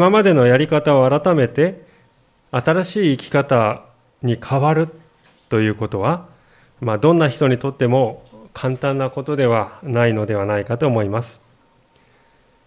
[0.00, 1.84] 今までのやり方を改めて
[2.52, 3.84] 新しい生き方
[4.22, 4.88] に変わる
[5.50, 6.26] ということは、
[6.80, 8.24] まあ、どんな人にとっても
[8.54, 11.42] 簡単なことではないのではないかと思います。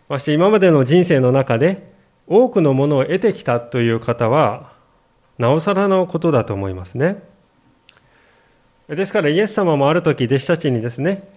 [0.10, 1.92] まして今までの人生の中で
[2.28, 4.72] 多くのものを得てきたという方は、
[5.40, 7.24] なおさらのことだと思いますね。
[8.88, 11.28] ですからイエス様もある時弟子たちにですね、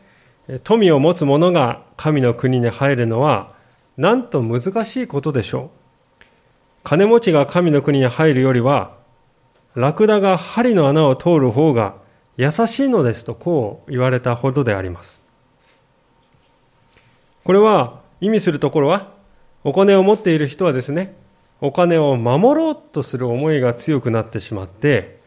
[0.62, 3.54] 富を持つ者が神の国に入るのは
[3.96, 5.85] なんと難しいことでしょう。
[6.86, 8.94] 金持ちが神の国に入るよりは、
[9.74, 11.96] ラクダが針の穴を通る方が
[12.36, 15.20] 優しいのですとこう言われたほどであります。
[17.42, 19.10] これは意味するところは、
[19.64, 21.16] お金を持っている人はですね、
[21.60, 25.20] お金を守ろうとする思いが強くなってしまって、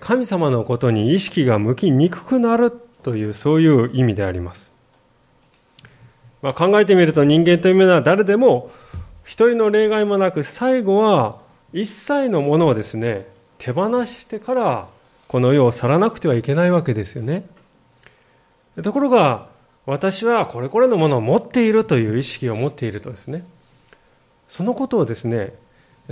[0.00, 2.72] 神様のことに意識が向きにくくなる
[3.04, 4.74] という、そういう意味であります。
[6.42, 8.72] まあ、考えてみると人間というのは誰でも
[9.26, 11.40] 一人の例外もなく最後は
[11.72, 13.26] 一切のものをですね
[13.58, 14.88] 手放してから
[15.26, 17.44] この世を去らなくてはいけないわけですよね。
[18.82, 19.48] ところが
[19.84, 23.44] 私はこれこれのものを持っているという意識を持っているとですね
[24.48, 25.54] そのことをですね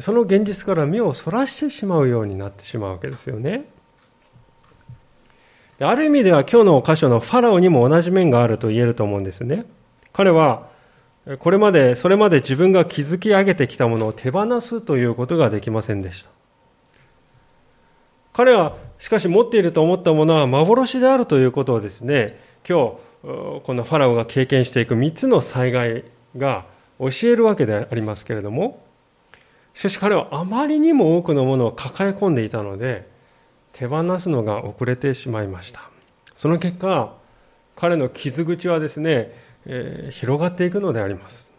[0.01, 3.65] その現実から目をそらしてしまうようになってしまうわけですよね。
[5.79, 9.67] ある意味では今日の箇所のファラオにも同じ面があると言えると思うんですね。
[10.13, 10.69] 彼は、
[11.39, 16.31] これまで、それまで自分が築き上げてきたものを手放すということができませんでした。
[18.35, 26.05] 彼は、しかし持っていると思ったものは幻であるということをですね、今日、このファラオが経験していく3つの災害
[26.37, 26.67] が
[26.99, 28.85] 教えるわけでありますけれども、
[29.73, 33.09] しかし彼はあまりにも多くのものを抱え込んでいたので、
[33.73, 35.89] 手放すのが遅れてしまいました。
[36.37, 37.15] その結果、
[37.77, 41.55] 彼の傷口はですね、えー、広がっていくのであります。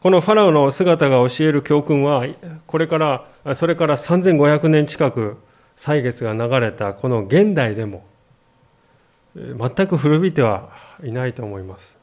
[0.00, 2.24] このファラオの姿が教える教訓は、
[2.68, 5.38] これから、それから3500年近く
[5.74, 8.04] 歳月が流れたこの現代でも、
[9.34, 10.70] 全く古びては
[11.02, 11.98] いないと思います。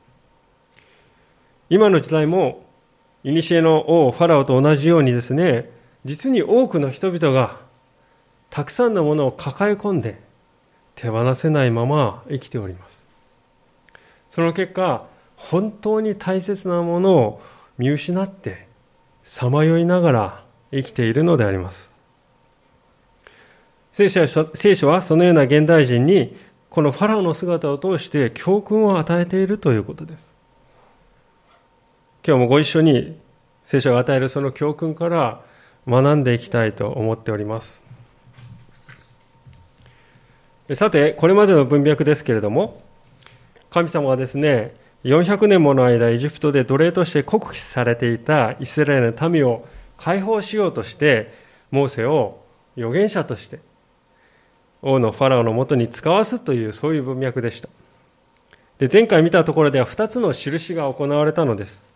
[1.69, 2.65] 今の時代も、
[3.23, 5.71] 古の王ファラオと同じようにですね、
[6.03, 7.61] 実に多くの人々が
[8.49, 10.21] たくさんのものを抱え込んで、
[10.95, 13.05] 手放せないまま生きております。
[14.29, 17.41] その結果、本当に大切なものを
[17.77, 18.67] 見失って、
[19.23, 21.89] さまよいながら生きているのであります。
[23.91, 26.37] 聖書はそのような現代人に、
[26.69, 30.33] このファラオの姿を通して教訓を与えているということです。
[32.27, 33.17] 今日もご一緒に
[33.63, 35.41] 聖書が与えるその教訓から
[35.87, 37.81] 学んでいきたいと思っております。
[40.73, 42.81] さて、これまでの文脈ですけれども、
[43.69, 49.67] 神様がですね、400年もの間、エジプトで奴隷として酷使されていたイスラエルの民を
[49.97, 51.31] 解放しようとして、
[51.69, 52.41] モーセを
[52.75, 53.59] 預言者として、
[54.81, 57.69] 王のファラオのもとに使わすという、そういう文脈でした。
[58.79, 61.94] で前回見たところでは2つの印が行われたのです。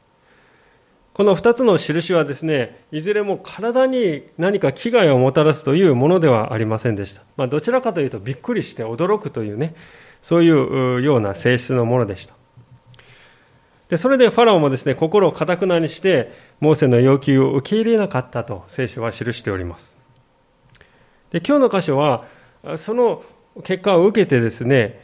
[1.20, 7.24] この2つの印はですね、いずれも体に何か危害をもたらすというものではありませんでした。
[7.36, 9.76] まあ、どちらかというとびっくりして驚くというね、
[10.22, 12.36] そういうような性質のものでした。
[13.90, 16.32] で、それでファラオもですね、心をかたくなにして、
[16.62, 19.98] モーセの要求を受け入れなかったと聖書は記しております。
[21.32, 22.24] で、今日の箇所は、
[22.78, 23.24] その
[23.66, 25.02] 結果を受けてですね、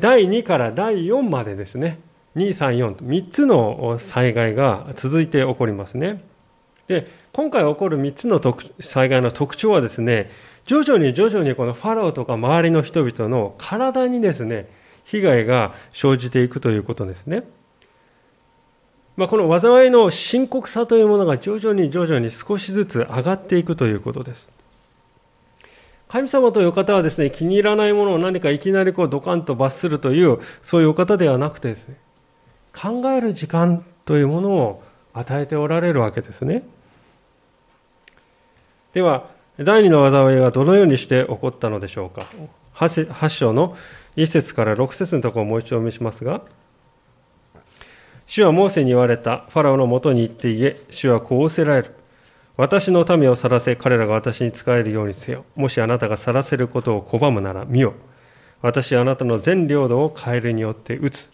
[0.00, 2.00] 第2から第4までですね、
[2.38, 6.24] 2、3、4と3つの災害が続いて起こりますね。
[6.86, 8.40] で、今回起こる3つの
[8.80, 10.30] 災害の特徴はですね、
[10.64, 14.68] 徐々に徐々にこのファラオとか周りの人々の体にですね、
[15.04, 17.44] 被害が生じていくということですね。
[19.16, 24.52] まあ、この災いの深刻さというものが徐々に徐々に少しずつ上がっていくということです。
[26.08, 31.96] 神様という方はですね、気に入らないものを何かいきなりこうドカンと罰するという、そういうお方ではなくてですね、
[32.72, 34.82] 考える時間というものを
[35.12, 36.62] 与えておられるわけですね。
[38.94, 42.22] では、第二の災いはどのようにして起こったのでしょうか。
[42.74, 43.76] 8章の
[44.16, 46.42] 1節から6節のところをもう一度お見せしますが、
[48.26, 49.46] 主はモーセに言われた。
[49.48, 51.94] ファラオのもとに行って言え、主はこう仰せられる。
[52.56, 55.44] 私の民を去らせ、彼らが私に仕えるようにせよ。
[55.56, 57.94] もしあなたが去らせることを拒むなら、見よ。
[58.60, 61.30] 私はあなたの全領土をカエルによって打つ。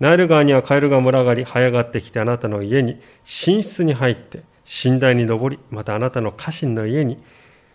[0.00, 3.00] ナイル川にはカエルが群がり、這い上がってきてあなたの家に、
[3.46, 4.44] 寝室に入って、
[4.84, 7.22] 寝台に登り、またあなたの家臣の家に、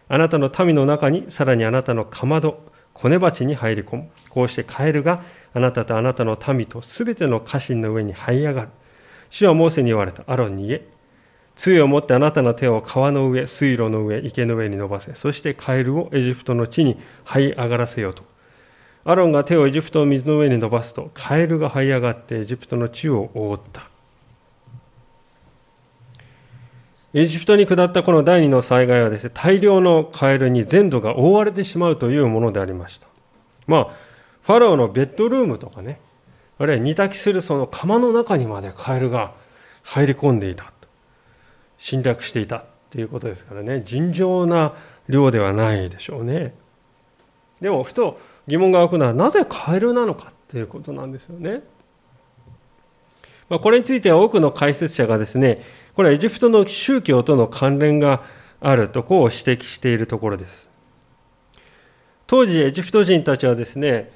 [0.08, 4.10] あなたの民の中に、さらにあなたのかまど、コネ鉢に入り込む。
[4.30, 5.24] こうしてカエルが
[5.54, 8.70] あなたとあなたの民とすべての家臣の上に這い上がる。
[9.30, 10.24] 主はモーセに言われた。
[10.28, 10.88] アロンに言え。
[11.56, 15.14] 杖を持ってあなたの手を川の上、水路の上、池の上に伸ばせ。
[15.16, 18.24] そしてカエルをエジプトの地に這い上がらせようと。
[19.06, 23.90] アロンが手をエジプトの水の上に伸ばすと、カエルが這い上がってエジプトの地を覆った。
[27.14, 33.08] エジプトに下ったこの第二の災害はですね、大量のカエルに全土が覆われてしまうというものでありました。
[33.68, 33.88] まあ、
[34.42, 36.00] ファラオのベッドルームとかね、
[36.58, 39.34] あるいは煮炊きするその釜の中にまでカエルが
[39.84, 40.74] 入り込んでいた。
[41.84, 44.74] 侵略していたということですからね、尋常な
[45.10, 46.56] 量ではないでしょうね。
[47.60, 48.18] でも、ふと
[48.48, 51.62] 疑問が湧くのは、なぜカエルなのかということなんですよね。
[53.50, 55.62] まあ、これについては多くの解説者がですね、
[55.96, 58.24] これはエジプトの宗教との関連が
[58.62, 60.70] あるとこう指摘しているところです。
[62.26, 64.12] 当時エジプト人たちはですね、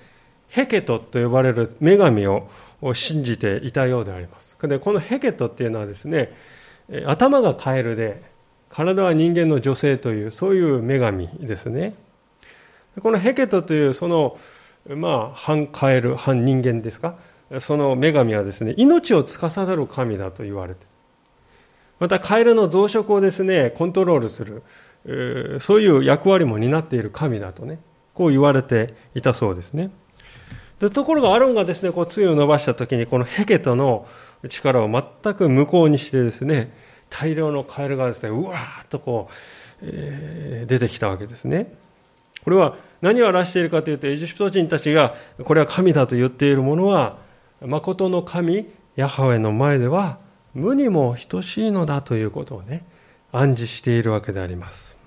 [0.48, 2.48] ヘケトと呼ばれる女神を
[2.94, 4.58] 信じていたようであります。
[4.62, 6.34] で、このヘケトっていうのはですね、
[7.06, 8.24] 頭がカエルで、
[8.70, 11.96] 体は人間の女性という、そういう女神ですね。
[13.02, 14.38] このヘケトという、その、
[14.88, 17.16] まあ、反カエル、反人間ですか？
[17.60, 20.86] その女神はですね、命を司る神だと言われて、
[22.00, 24.64] またカエルの増殖をですね、コントロールする、
[25.60, 27.80] そういう役割も担っている神だとね、
[28.14, 29.92] こう言われていたそうですね。
[30.80, 34.08] でところがアロンがですね、こう杖を伸ばした時に、このヘケトの
[34.50, 36.76] 力を全く無効にしてですね、
[37.10, 39.34] 大量のカエルがですね、うわーっとこう、
[39.82, 41.74] えー、出てきたわけですね。
[42.44, 47.18] これは何を表しているかというと、エジプト人たちがこれは神だと言っているものは、
[47.62, 50.20] 誠の神、ヤハウェの前では
[50.54, 52.84] 無にも等しいのだということをね、
[53.32, 54.98] 暗示しているわけであります。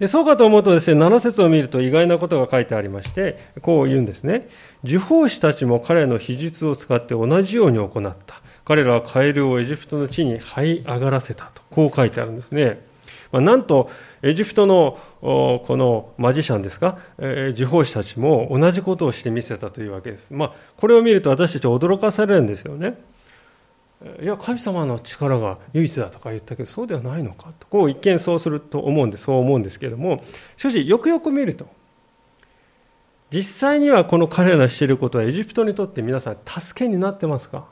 [0.00, 4.48] でそうかと思うとですね、7節を見ると意外なことが書いてありまして、こう言うんですね。
[4.82, 8.42] 受法師たちも彼の秘術を使って同じように行った。
[8.64, 11.62] 彼らはカエルをエジプトの地に這い上がらせたと。
[11.70, 12.84] こう書いてあるんですね。
[13.30, 13.90] まあ、なんと、
[14.24, 20.32] エジプトのこのマジシャンですか、えー、受法師たちも同じことをしてみせたというわけです。
[20.32, 22.98] まあ、これを見ると私たち驚かされるんですよね。
[24.22, 27.52] いや、神様の力が唯一だとか言ったけど、そうではないのか？
[27.60, 27.66] と。
[27.68, 30.22] こう一見そうすると思うんで、そう思うんですけれども、
[30.56, 31.66] しかし、よくよく見ると、
[33.30, 37.66] 実際にはこの彼らのしていることはエジプトにとって皆さん助けになってますか？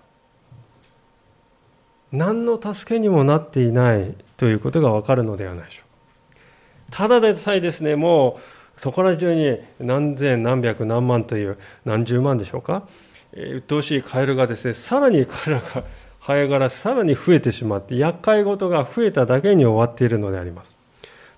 [2.13, 5.92] 何の助けにもなっていないということがわかるのではないでしょう
[6.93, 8.39] ただでさえですね、も
[8.77, 12.87] うそこら中に何千何百何万という何十万でしょうか、
[13.33, 15.83] えー、鬱陶しいカエルがですね、さらに彼らが
[16.21, 20.77] ハエガラさらに増えてしまって、厄介事が増えただけに終わっているのであります。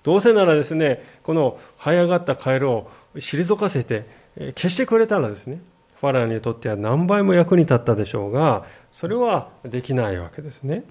[0.03, 4.05] どうせならですね、この這い上がったカエルを退かせて
[4.37, 5.59] え、消してくれたらですね、
[5.99, 10.83] ファラオにとっては何倍も役に立ったでしょうが、それはできないわけですね。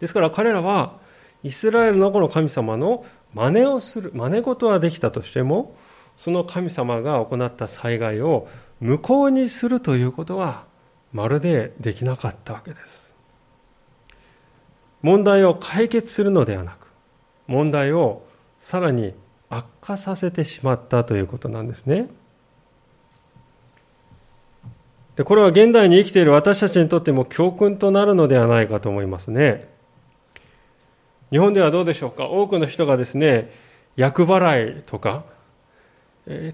[0.00, 0.96] ですから彼らは、
[1.44, 3.04] イスラエルのこの神様の
[3.34, 5.74] 真似をする、真似事はできたとしても、
[6.16, 8.48] その神様が行った災害を
[8.80, 10.64] 無効にするということは、
[11.12, 13.14] まるでできなかったわけです。
[15.02, 16.88] 問題を解決するのではなく、
[17.46, 18.22] 問題を
[18.58, 19.14] さらに
[19.48, 22.08] 悪化させてしまったということなんですね。
[25.16, 29.68] でこれは現代に生きている私たちにとっても教訓となるのではないかと思いますね。
[31.30, 32.26] 日本ではどうでしょうか？
[32.26, 33.52] 多くの人がですね、
[33.96, 35.24] 厄払いとか、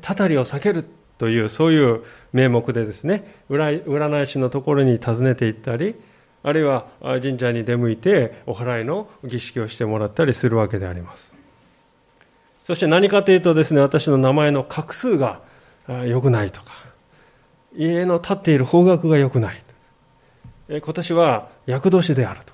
[0.00, 0.84] たたりを避ける
[1.18, 2.02] という、そういう
[2.32, 5.94] 名目でですね、占い師のところに訪ねて行ったり、
[6.42, 11.36] あるいは神社に出向いてお祓いの儀式をしてもらったりするわけであります。
[12.64, 15.40] そして何かというとですね、私の名前の画数が
[16.06, 16.72] 良くないとか、
[17.76, 19.56] 家の立っている方角が良くない。
[20.70, 22.53] 今年は厄年であると、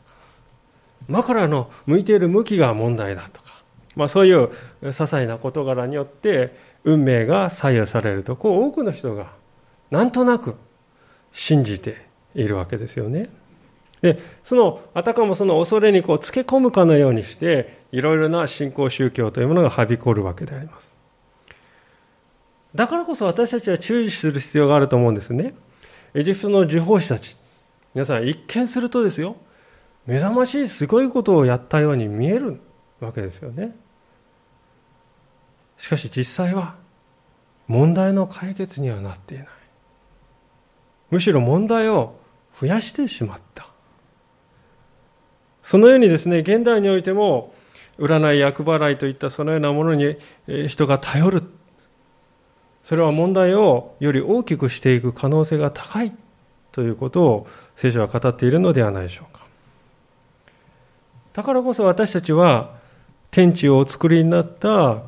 [1.09, 3.62] 枕の向いている向きが問題だとか、
[3.97, 4.50] まあそういう
[4.83, 9.33] 些細な事柄によって運命が左右されると、こう多くの人が
[9.90, 10.54] なんとなく
[11.33, 13.30] 信じているわけですよね。
[14.02, 20.97] で、その、あたかもその恐れにこう、つけ込むかのようにして、いろいろな信仰宗教というものがはびこるわけであります。
[22.75, 25.54] だからこそ私たちは注意する必要があると思うんですね。
[26.14, 27.37] エジプトの受法師たち。
[27.95, 29.37] 皆さん、一見するとですよ、
[30.11, 32.61] 目覚ましいすごいことをやったように見える
[32.99, 33.76] わけですよね。
[35.79, 36.75] しかし実際は
[37.69, 39.47] 問題の解決にはなっていない。
[41.11, 42.17] むしろ問題を
[42.61, 43.69] 増やしてしまった。
[45.62, 47.55] そのようにですね、現代においても、
[47.97, 50.17] 占い、厄払いといったそのようなものに
[50.67, 51.45] 人が頼る。
[52.83, 56.12] それは問題をより大きくしていく可能性が高い
[56.73, 59.50] ということを聖書は語っているのではないでしょうか。
[61.33, 62.75] だからこそ私たちは
[63.31, 65.03] 天地をお作りになった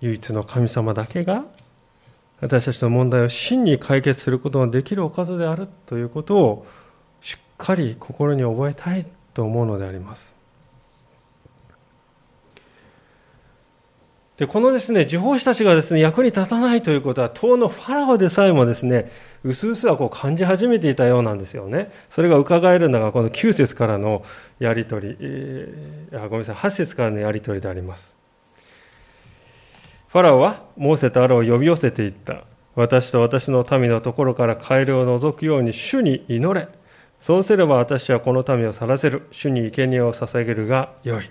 [0.00, 1.44] 唯一の神様だけが
[2.40, 6.66] 私たちの問題を真に解決することができるお方であるということを
[7.20, 10.39] しっかり心に覚えたいと思うのであります。
[14.40, 19.10] で、このですね、受法師たちがですね、役に立たないということは、当のファラオでさえもですね、
[19.44, 21.92] うすうすはこう感じ始めていたようなんですよね。
[22.08, 24.24] それが伺えるのが、この9節からの
[24.58, 28.14] やりとり、えー、ごめんなさい、8節からのやりとりであります。
[30.08, 32.44] ファラオはモーセとアロを呼び寄せていった。
[32.76, 36.66] 私と私の民のところからカエルを除くように主に祈れ。
[37.20, 39.28] そうすれば私はこの民を去らせる。
[39.32, 41.28] 主に生贄を捧げるがよい。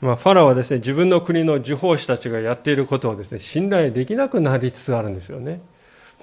[0.00, 5.60] まあ、ファラオはですね、自分の国の受法師たちがやっていることをですね、信頼できなくなりつつあるんですよね。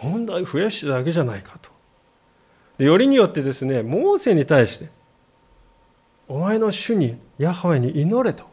[0.02, 2.84] 問題増やしただけじゃないかと。
[2.84, 4.90] よりによってですね、モーセに対して、
[6.28, 8.46] お前の主に、ヤハウェに祈れと。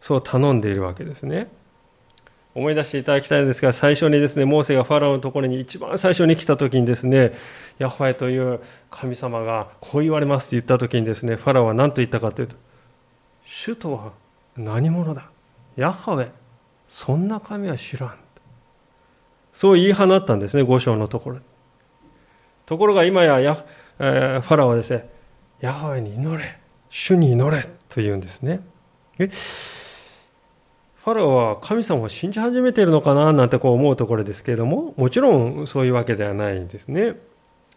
[0.00, 1.48] そう頼んでいるわけですね。
[2.54, 7.32] 思い出していただきたいんですが、最初にですね、モーセがファラオのところに一番最初に来た時にですね、
[7.78, 8.60] ヤホエという
[8.90, 12.56] 神様がこう言われますって言った時にですね、ファラオは何と言ったかというと、
[13.60, 14.12] 主とは
[14.56, 15.30] 何者だ？
[15.74, 16.30] ヤハウェ、
[16.88, 18.14] そんな神は知らん。
[19.52, 21.38] そう言い放ったんですね、五章のところ
[22.66, 23.64] ところが今やヤ、
[23.98, 25.10] えー、ファラオはですね、
[25.60, 26.56] ヤハウェに祈れ、
[26.88, 28.60] 主に祈れと言うんですね。
[29.18, 33.32] えファラオは神様を信じ始めているのかな？
[33.32, 37.16] なんてこう思うところですけれども、もちろんそういうわけではないんですね。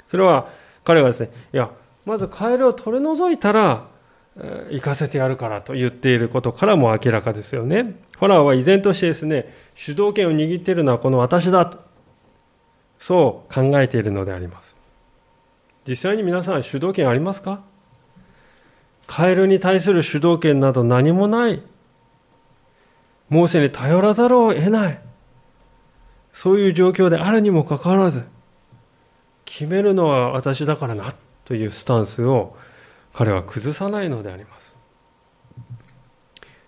[0.06, 0.48] それは
[0.84, 1.72] 彼がですね、いや、
[2.06, 3.90] まずカエルを取り除いたら、
[4.36, 8.00] 行かせてやるからと言っていることからも明らかですよね。
[8.18, 11.80] ファラオは依然としてですね、主導権を握っているのはこの私だと、
[12.98, 14.76] そう考えているのであります。
[15.88, 17.62] 実際に皆さん主導権ありますか？
[19.08, 21.62] カエルに対する主導権など何もない。
[23.28, 25.02] モーセに頼らざるを得ない。
[26.32, 28.24] そういう状況であるにもかかわらず、
[29.44, 32.56] 決めるのは私だからなというスタンスを
[33.14, 34.78] 彼は崩さないのであります。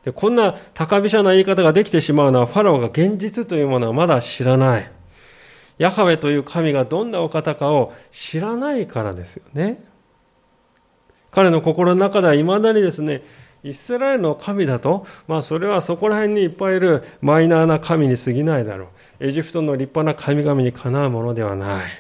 [0.06, 4.92] でこんな高飛車な言い方ができてしまうのは、ファラオが現実というものはまだ知らない。
[5.78, 9.84] ヤハウェという神がどんなお方かを知らないからですよね。
[11.32, 13.24] 彼の心の中では未だにですね、
[13.64, 19.26] イスラエルの神だと、まあそれはそこら辺にいっぱいいるマイナーな神に過ぎないだろう。
[19.28, 21.92] エジプトの立派な神々にかなうものではない。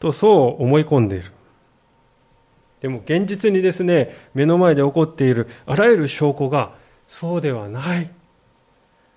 [0.00, 1.30] とそう思い込んでいる。
[2.84, 6.74] でも現実にですね、目の前で起こっているあらゆる証拠が
[7.08, 8.10] そうではない。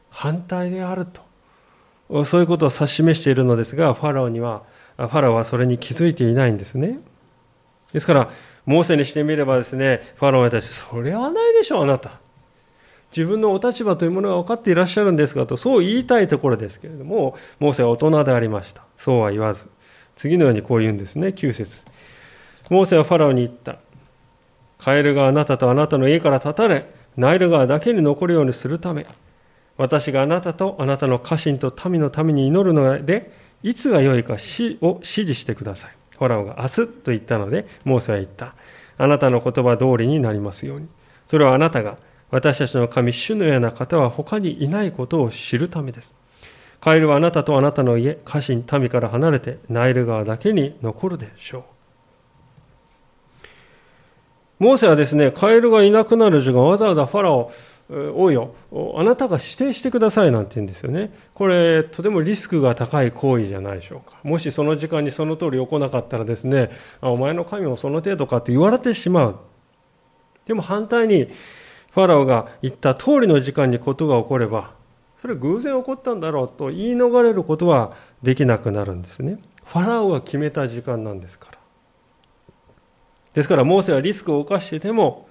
[0.09, 2.23] 反対であると。
[2.23, 4.63] そういうことを指し示しているのですが、ファラオには、
[4.95, 6.99] ファラオはそれに気づいていないんですね。
[7.91, 8.29] ですから、
[8.65, 12.21] モーセにしてみればですね、ファローに対して、それはないでしょう、あなた。
[13.13, 18.83] 自分のお立場というものが分かっていらっしゃるんですかと、そう言いたいところですけれども、モーセは大人でありました。
[18.97, 19.65] そうは言わず。
[20.15, 21.81] 次のようにこう言うんですね、9節
[22.69, 23.77] モーセはファラオに言った。
[24.77, 29.05] カエルがあなたとあなたの家から立たれ、ナイル川だけに残るようにするため、
[29.77, 33.31] 私があなたとあなたの家臣と民のために祈るので、
[33.63, 35.91] いつが良いか死を指示してください。
[36.17, 38.55] ファラオが明日と言ったので、モーセは言った。
[38.97, 40.87] あなたの言葉通りになりますように。
[41.27, 41.97] それはあなたが
[42.29, 46.13] 私たちの神、主のような方は他にいないことを知るためです。
[46.79, 51.63] カエルはあなたとあなたの家、家臣、民から離れて、ナイル川だけに残るでしょう。
[54.59, 57.51] モーセはですね、カエルがいなくなる時間、わざわざファラオ、
[58.15, 58.53] おいよ、
[58.95, 61.13] あなたが指定してくださいなんて言うんですよね。
[61.33, 64.17] これ、とてもリスクが高い行為じゃないでしょうか。
[64.23, 66.71] もしその時間にその通り起こなかったらですね、
[67.01, 69.35] お前の神もその程度かって言われてしまう。
[70.47, 71.29] でも反対に、
[71.91, 74.71] ファラオが言った通りの時間にことが起これば、
[75.21, 79.39] それ偶然起こったんだろうと言い逃れることはできなくなるんですね。
[79.65, 81.56] ファラオが決めた時間なんですから。
[83.37, 85.29] ですから、モーセはリスクを冒してでも、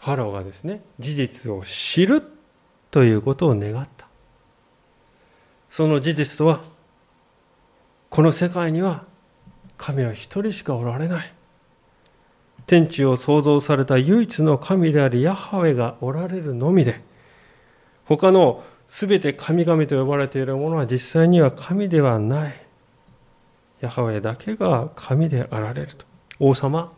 [0.00, 2.22] ファラオがですね、事実を知る
[2.90, 4.06] ということを願った。
[5.70, 6.60] その事実とは、
[8.10, 9.06] この世界には
[9.78, 11.32] 神は一人しかおられない。
[12.66, 17.00] 天地を創造された唯一の神でありヤハウェがおられるのみで、
[18.04, 22.66] 他のすべて神々と呼ばれているものは実際には神ではない。
[23.80, 26.04] ヤハウェだけが神であられると。
[26.38, 26.92] 王様、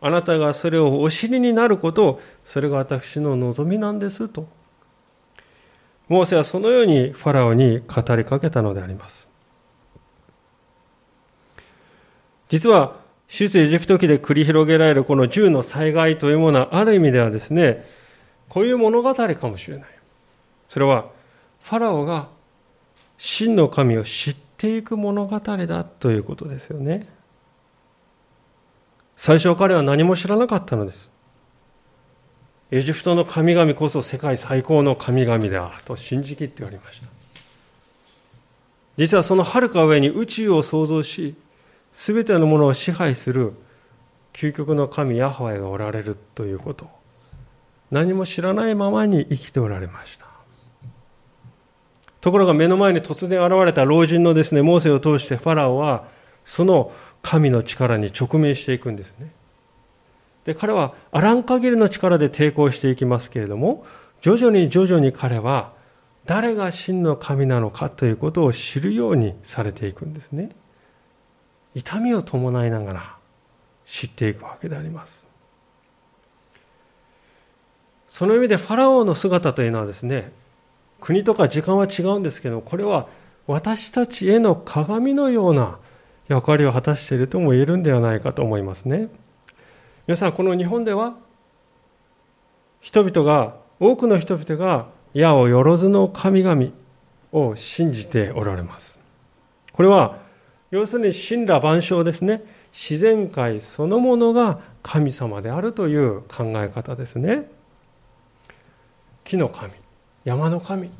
[0.00, 4.46] あなたがそれをお知りになることを、それが私の望みなんですと。
[6.08, 9.28] モーセはそのようにファラオに語りかけたのであります。
[12.48, 17.84] 実は、出エジプト記で繰り広げられるこの銃の災害というものは、ある意味ではですね、
[18.48, 19.88] こういう物語かもしれない。
[20.68, 21.06] それは、
[21.62, 22.28] ファラオが
[23.18, 27.08] 真の神を知っていく物語だということですよね。
[29.16, 31.10] 最初彼は何も知らなかったのです。
[32.70, 37.06] エジプトの神々こそ世界最高の神々だと信じきっておりました。
[38.96, 41.36] 実はその遥か上に宇宙を創造し、
[41.92, 43.54] すべてのものを支配する
[44.32, 46.88] 究極の神ヤハウェがおられるということ。
[47.90, 50.26] 何も知らないままに生きておられました。
[52.20, 56.08] ところが目の前に突然現れた老人のですね、モーセを通してファラオは、
[56.44, 56.92] その
[57.26, 59.32] 神の力に直面していくんですね。
[60.44, 63.84] で、彼はあらん限りの力で抵抗していきますけれども、
[64.20, 65.72] 徐々に徐々に彼は
[66.24, 70.50] 誰が真の神なのかということを知るようにされていくんですね。
[71.74, 73.16] 痛みを伴いながら
[73.86, 75.26] 知っていくわけであります。
[78.08, 80.30] その意味でファラオの姿というのはですね、
[81.00, 83.08] 国とか時間は違うんですけど、これは
[83.48, 85.80] 私たちへの鏡のような
[86.28, 89.08] 役割を果たしているとも言えるんではないかと思いますね。
[90.06, 91.14] 皆さん、この日本では、
[92.80, 96.68] 人々が、多くの人々が矢をよろずの神々
[97.32, 98.98] を信じておられます。
[99.72, 100.18] これは、
[100.70, 102.42] 要するに神羅万象ですね。
[102.72, 107.50] 自然界そのものが神様であるという考え方ですね。
[109.24, 109.72] 木の神、
[110.24, 110.90] 山の神、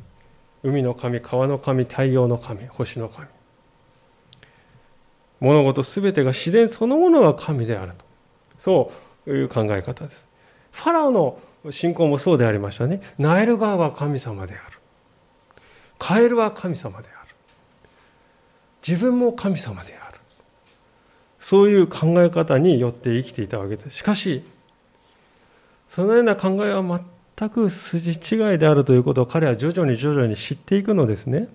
[0.62, 3.28] 海の神、川の神、太陽の神、星の神。
[5.40, 8.04] 物事すべてが自然そのものが神であると。
[8.58, 8.92] そ
[9.26, 10.26] ういう考え方です。
[10.72, 11.38] ファラオの
[11.70, 13.00] 信仰もそうでありましたね。
[13.18, 14.78] ナイル川は神様である。
[15.98, 17.34] カエルは神様である。
[18.86, 20.18] 自分も神様である。
[21.40, 23.98] そういう考え方によって生きていたわけです。
[23.98, 24.44] しかし、
[25.88, 26.82] そのような考えは
[27.38, 31.48] 全く筋違いであるということを彼は徐々に徐々に知っていくのですね。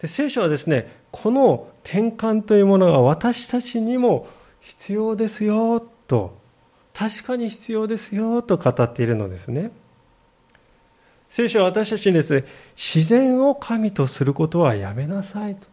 [0.00, 4.26] で聖書はですね、この転換というものが私たちにも
[4.58, 6.36] 必要ですよと
[6.92, 9.70] 確かに必要ですよと語っているのですね。
[11.28, 12.44] 聖書は私たちにですね、
[12.76, 15.66] 自然を神とすることはやめなさいと。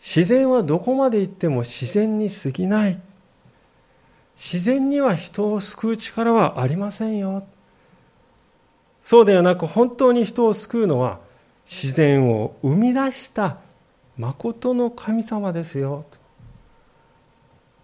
[0.00, 3.00] 自然はどこまで行っても自然に過ぎない。
[4.36, 7.46] 自然には人を救う力はありませんよ。
[9.02, 11.20] そうではなく本当に人を救うのは
[11.66, 13.60] 自然を生み出した
[14.16, 16.04] 誠の神様ですよ。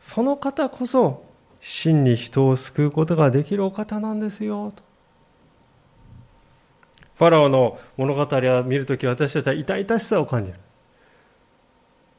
[0.00, 1.22] その方こそ
[1.60, 4.72] 真に人を救うことができるお方なんですよ。
[7.16, 10.58] ファラオの物語を見るとき私たちは痛々しさを感じる。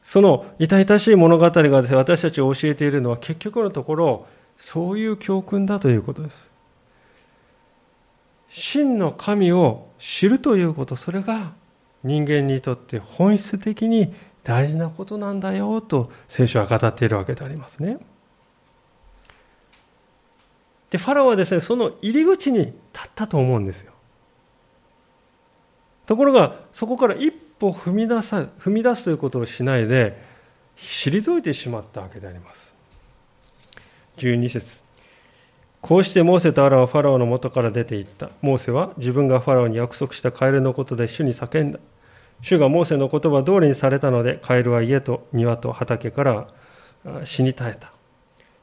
[0.04, 6.52] その痛々しい物語がです、ね、私たちを教えているのは結局のところそういう教訓だということです。
[8.50, 11.54] 真の神を知るということ、それが
[12.04, 18.00] 人間にとって本質的に大事なことなんだよと聖書は語っているわけでありますね。
[20.90, 22.74] で、ファラオはですね、その入り口に立
[23.08, 23.94] ったと思うんですよ。
[26.06, 30.22] ところが、そこから一歩踏み出さ、踏み出すということをしないで、
[30.76, 32.74] 退いてしまったわけであります。
[34.18, 34.81] 12節
[35.82, 38.30] こうしてモーセとアラはファラオの元から出て行った。
[38.41, 41.80] モーセは自分がファラオに約束したカエルのことで主に叫んだ。
[42.41, 46.48] 主がモーセの言葉通りにされたので、カエルは家と庭と畑から
[47.26, 47.91] 死に絶えた。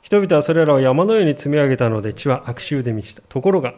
[0.00, 3.22] 人々はそれらを山のように積み上げたので血は悪臭で満ちた。
[3.28, 3.74] ところが、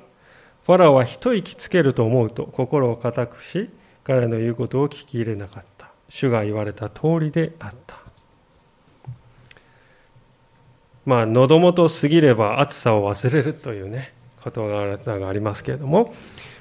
[0.67, 3.71] ファラオは一息つけると思うと心を固くし、
[4.05, 5.91] 彼の言うことを聞き入れなかった。
[6.11, 8.00] 主が言われた通りであった。
[11.11, 14.13] まあ、喉元過ぎれば暑さを忘れるというね、
[14.45, 16.15] ことわざがありますけれども、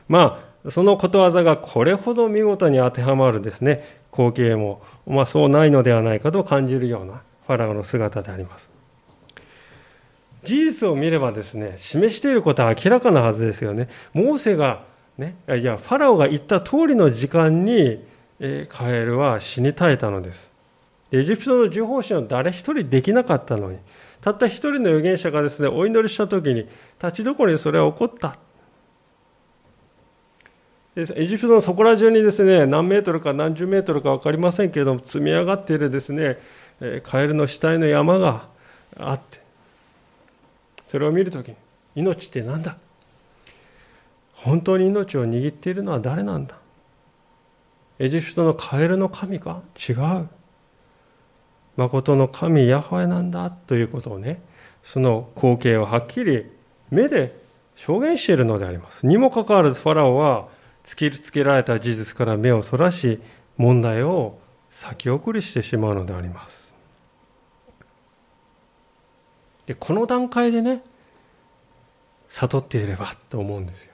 [0.07, 8.71] まあ、そのことわざがこれほど見事に当てはまるですね、光景も、まあそうないのではないかと感じるようなファラオの姿であります。
[10.43, 13.87] 事実を見ればですね、示していることは明らかなはずですよね。
[14.13, 14.81] モーセが、
[15.19, 18.03] ね、いや、ファラオが言った通りの時間に、
[18.39, 20.49] え、カエルは死に絶えたのです。
[21.11, 23.77] エジプトの受法神は誰一人できなかったのに、
[24.29, 26.67] たった一人の預言者がですね、お祈りした時に、
[27.01, 28.37] 立ちどころにそれは起こった。
[30.95, 36.37] エジプトのそこら中にですね、何メートルか何十メートルか分かりませんけれども、積み上がっているですね、
[37.03, 38.47] カエルの死体の山が
[38.97, 39.39] あって、
[40.83, 41.55] それを見るときに、
[41.95, 42.77] 命って何だ？
[44.33, 46.57] 本当に命を握っているのは誰なんだ？
[47.99, 49.61] エジプトのカエルの神か？
[49.89, 50.29] 違う。
[51.79, 54.41] 誠の神ヤホエなんだということをね、
[54.83, 56.45] その光景をはっきり
[56.91, 57.39] 目で
[57.75, 59.05] 証言しているのであります。
[59.05, 60.49] にもかかわらずファラオは
[60.83, 63.21] 突きつけられた事実から目をそらし、
[63.55, 64.39] 問題を
[64.69, 66.73] 先送りしてしまうのであります。
[69.65, 70.83] で、この段階でね、
[72.27, 73.93] 悟っていればと思うんですよ。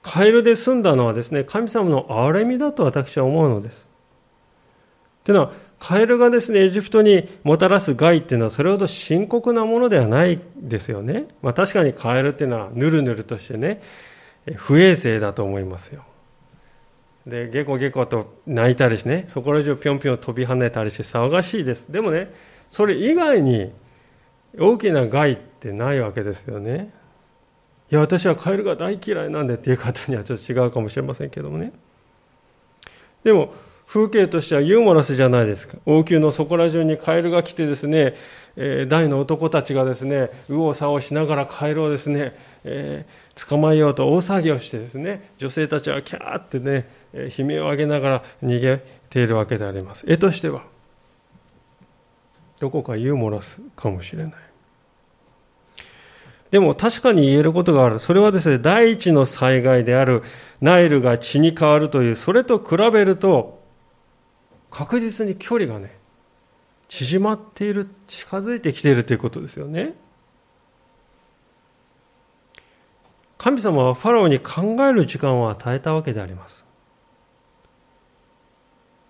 [0.00, 3.91] カエルで済んだのはですね、神様の憐れみだと私は思うのです。
[5.24, 11.26] というのは、カエルがですね、エジプトにもたらす害っていうのはそれほど深刻なものではないですよね。
[11.42, 13.82] まあ確かにカエルっていうのはぬるぬるとしてね、
[14.56, 16.04] 不衛生だと思いますよ。
[17.26, 21.90] で、ゲコゲコと泣いたりしてね、そこら中ぴょんぴょん飛び跳ねたりして騒がしいです。
[21.90, 22.32] でもね、
[22.68, 23.72] それ以外に
[24.58, 26.92] 大きな害ってないわけですよね。
[27.90, 31.72] いや、私はカエルが大嫌いなんでっていう方にはちょっと違うかもしれませんけどもね。
[33.22, 33.52] でも、
[33.92, 35.76] 風景としてはユーモラスじゃないですか。
[35.84, 38.14] 王宮のそこら中にカエルが来てですね、
[38.56, 50.04] えー、大の男たちがですね、右往左往しながらカエルをですね、えー、捕まえようと大騒ぎをしてですね、女性たちはキャーってね、悲鳴を上げながら逃げているわけであります。
[50.06, 50.62] 絵としては、
[52.60, 54.32] どこかユーモラスかもしれない。
[56.50, 57.98] でも確かに言えることがある。
[57.98, 60.22] それはですね、第一の災害である
[60.62, 63.60] ナイルが血に変わるという、それと比べると、
[64.72, 65.94] 確実に距離がね、
[66.88, 69.94] 縮まっている、近づいてきているということですよね。
[73.36, 76.64] 神様はファラオに考える時間を与えたわけであります。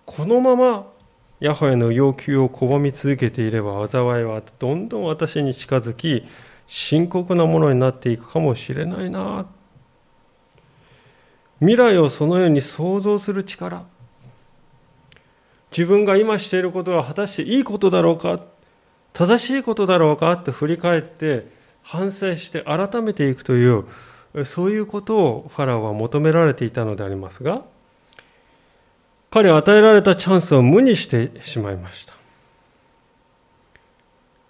[0.05, 0.91] このまま
[1.39, 6.25] ヤホヤの要求を拒み続けていれば災いはどんどん私に近づき
[6.67, 9.47] 深刻なものになっていくかもしれないな
[11.59, 13.85] 未来をそのように想像する力
[15.75, 18.39] 自分が今していることは果たしていいことだろうか？
[19.13, 20.31] 正しいことだろうか？
[20.31, 21.47] って振り返って
[21.81, 23.85] 反省して改めていくという
[24.45, 27.63] そういうことをファラオは求められていたのでありますが
[29.31, 32.13] 彼は与えられたチャンスを無にしてしまいました。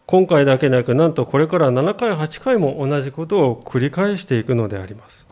[0.06, 5.26] 今回だけなくなんとこれから7回8回も同じことを繰り返していくのであります。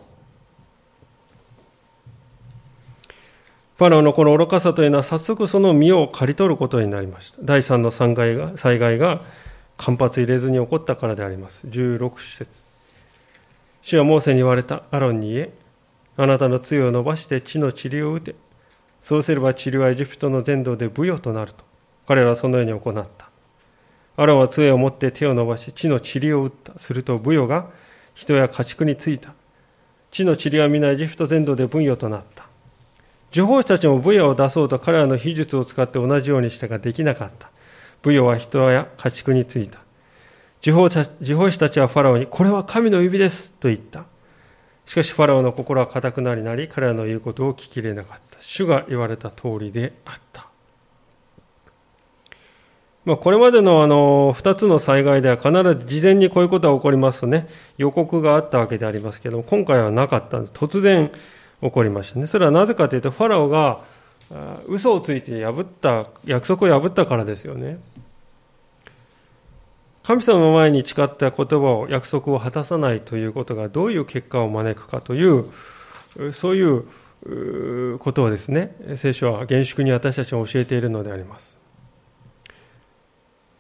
[3.82, 7.40] ファラオのこの愚かさというのは早速その身を刈り取ることになりました。
[7.42, 9.24] 第3の災害が災害が
[9.76, 11.62] 間髪入れずに起こったからであります。
[11.66, 12.62] 16節
[13.82, 15.54] 主はモーセに言われたアロンに言え、
[16.16, 18.36] あなたの杖を伸ばして地の塵を打て。
[19.02, 21.64] そうすれば塵はエジプトの全土で武よとなると。
[22.08, 23.30] 彼らはそのように行った。
[24.16, 26.78] アロンは杖を持って手を伸ばし地の塵を打った。
[26.78, 27.72] すると武よが
[28.14, 29.34] 人や家畜についた。
[30.12, 32.51] 地の塵は皆エジプト全土で武よとなった。
[33.34, 37.50] 呪法師たちも武を出そうと彼らの秘術を使って同じようにしたができなかった。
[38.02, 39.80] 武は人や家畜についた。
[40.64, 40.78] 呪
[41.38, 44.06] 法師たちはファラオに、これは神の指ですと言った。
[44.86, 48.38] しかしファラオの心は固くなりなり、彼らの言うことを聞き入れなかった。
[48.42, 50.48] 主が言われた通りであった。
[53.04, 60.54] まあ、これまでのあの、二つの災害では必ず事前にこういうことが起こりますとね、予告があったわけでありますけども、今回はなかったんです。
[60.54, 61.12] 突然、
[61.62, 62.28] 起こりましたね。
[62.28, 63.82] それはなぜかというと、ファラオが
[64.68, 67.80] 嘘をついて破った、約束を破ったからですよね。
[70.04, 75.46] 神様の前に誓った言葉を、約束を果たさないということがどういう結果を招くかという、
[76.32, 81.60] そういうことをですね、聖書は厳粛に私たちに教えているのであります。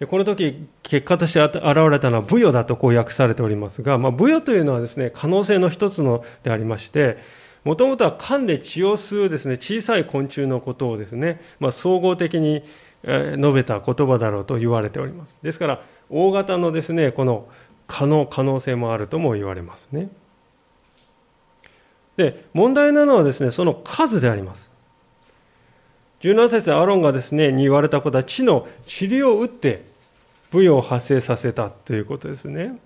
[0.09, 1.61] この時、結果として現
[1.91, 7.19] れたのは、ブヨだとこう訳されておりますが、まあ、ブヨというのはですね、可能性の一つのでありまして、
[7.63, 12.63] もともとは噛んで血を吸うですね、小さい昆虫のことをですね、まあ、総合的に
[13.03, 15.37] 述べた言葉だろうと言われております。
[15.41, 17.47] ですから、大型のですね、この
[17.87, 20.09] 可能、可能性もあるとも言われますね。
[22.17, 24.69] で、問題なのはですね、その数であります。
[26.21, 29.85] 17節アロンがですね、に言われたことは、地の塵を打って、
[30.51, 32.77] 部位を発生させたということですね。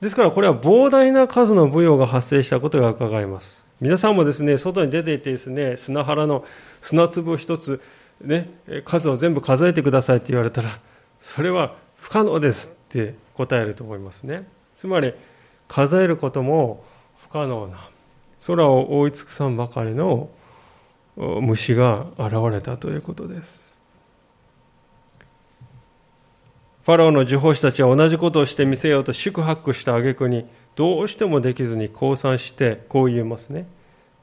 [0.00, 3.66] ですからこれは膨大な数の舞踊が発生したことが伺えます。
[3.80, 6.44] 皆さんもですね、外に出ていてですね、砂原の
[6.80, 7.82] 砂粒を一つ、
[8.20, 8.50] ね、
[8.84, 10.78] 数を全部数えてくださいって言われたら、
[11.20, 14.46] それは不可能ですって答えると思いますね。
[14.78, 15.14] つまり、
[15.68, 16.84] 数えることも
[17.18, 17.88] 不可能な、
[18.46, 20.28] 空を覆い尽くさんばかりの
[21.16, 23.63] 虫が現れたということです。
[26.84, 33.66] ファラオの呪法師たちは同じことをしてみせようと宿泊した挙句にどうしてもできずに降参してこう言いますね。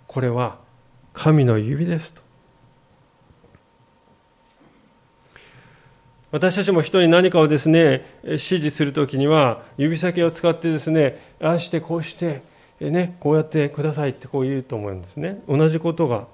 [0.05, 0.59] これは
[1.13, 2.21] 神の指ですと。
[6.31, 12.41] 私たちも人に何かをですね、指示するときには、指先を使ってですね、ああしてこうして、
[12.79, 15.41] ね、こうやってくださいってこう言うと思うんですね。
[15.49, 16.27] 同じことが、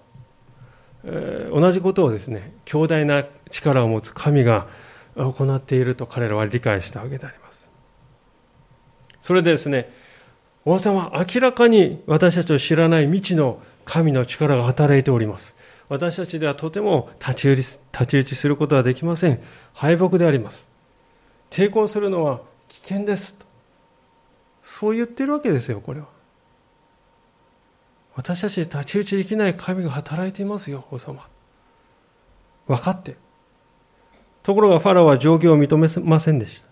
[1.04, 4.68] えー、同じことをですね、強大な力を持つ神が
[5.17, 7.69] 行っていると彼らは理解したわけであります。
[9.21, 9.91] それでですね、
[10.63, 15.56] 王様、明らかに私たちを知らない未知の神の力が働いております。
[15.89, 19.41] 私たちではとても立ち打ち立ち打ちすることはできません。
[19.73, 20.67] 敗北であります。
[21.49, 23.39] 抵抗するのは危険です。
[24.63, 26.08] そう言ってるわけですよ、これは。
[28.15, 31.27] 私たちに太刀打ちできない神が働いていますよ、王様。
[32.67, 33.15] 分かって。
[34.47, 36.67] ところがファラオは状況を認めませんでした。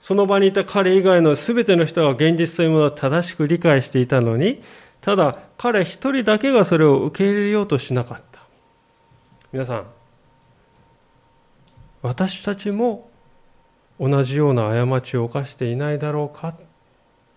[0.00, 4.60] その場にいた彼以外の全ての人が現実というものを正しく理解していたのに、
[5.02, 8.40] ただ彼一人だけがそれを受け入れようとしなかった。
[9.52, 9.86] 皆さん、
[12.02, 13.08] 私たちも
[14.00, 16.56] 同じような過ちを犯していないだろうか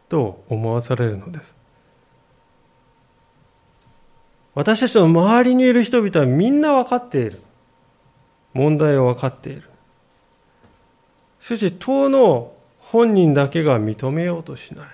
[0.09, 1.55] と思わされるのです。
[4.55, 7.39] 私たちの周りにいる人々はみんな分かっている。
[8.53, 9.63] 問題を分かっている。
[11.39, 14.87] しかし、党の本人だけが認めようとしない。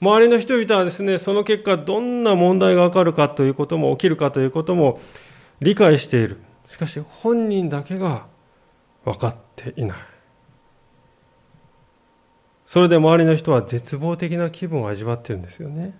[0.00, 4.98] 周りの人々はですね、その結果どんな問題が起こるかということも起きるかということも
[5.60, 6.38] 理解している。
[6.68, 8.26] しかし本人だけが
[9.04, 9.98] 分かっていない。
[12.66, 15.94] それで周りの人は絶望的な気分を味わってるんですよね。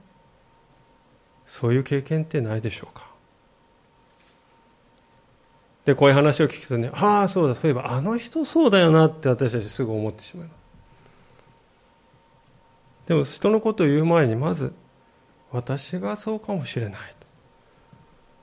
[1.46, 3.11] そういう経験ってないでしょうか
[5.84, 10.48] で、こういう話を聞くとね、ああ、そうだ、そういえばあの人そうだよなって私たちすぐ思ってしまう。
[13.08, 14.72] でも人のことを言う前にまず
[15.50, 17.14] 私がそうかもしれない。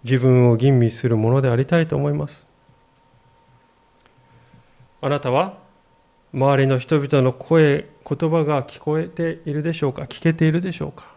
[0.04, 2.46] 自分を吟味するものでありたいと思います。
[5.02, 5.58] あなたは
[6.34, 10.04] 周りの人々の声言葉が聞こえているでしょうか？
[10.04, 11.08] 聞けているでしょうか？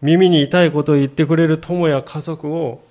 [0.00, 2.82] 耳に痛いことを言ってくれる友や家族を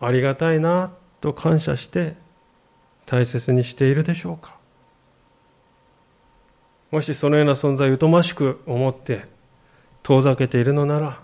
[0.00, 2.16] ありがたいなと感謝して
[3.06, 4.56] 大切にしているでしょうか？
[6.90, 9.24] もしそのような存在を疎ましく思って
[10.02, 11.20] 遠ざけているのなら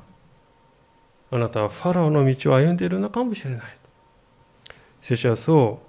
[1.30, 3.62] あなたはファラオの道を歩んでいるのかもしれない。
[5.00, 5.80] 聖書はそ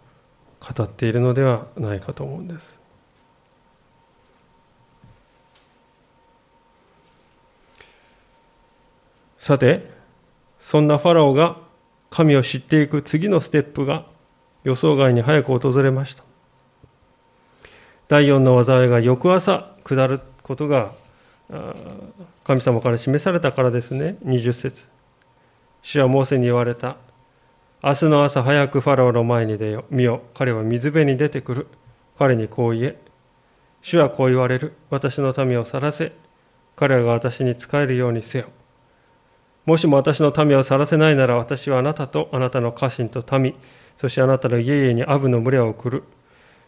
[0.61, 2.79] う語っているのではないかと思うんです。
[9.39, 9.91] さて、
[10.61, 11.57] そんなファラオが
[12.13, 14.05] 神を知っていく次のステップが
[14.63, 16.23] 予想外に早く訪れました。
[18.07, 20.93] 第4の災いが翌朝下ることが
[22.43, 24.17] 神様から示されたからですね。
[24.25, 24.85] 20節
[25.81, 26.97] 主はモーセに言われた。
[27.81, 29.85] 明日の朝早くファラオの前に出よ。
[29.89, 30.21] 見よ。
[30.35, 31.67] 彼は水辺に出てくる。
[32.19, 32.97] 彼にこう言え。
[33.81, 34.73] 主はこう言われる。
[34.91, 36.11] 私の民を去らせ。
[36.75, 38.49] 彼らが私に仕えるようにせよ。
[39.65, 43.55] もしも私の民を去らせないなら私はあなたとあなたの家臣と民、
[43.97, 46.03] そしてあなたの家々にアブの群れを送る。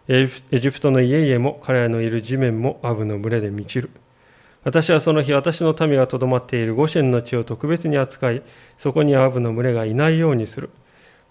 [0.08, 3.90] エジプトの家々も彼らのいる地面もアブの群れで満ちる。
[4.64, 8.42] 私はその日私の民がとどまっているゴシェンの地を特別に扱い、
[8.78, 10.70] そこにアブの群れがいないようにする。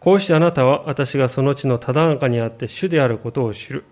[0.01, 3.85] こうしてあなたは私がその地のただ中にあって主であることを知る。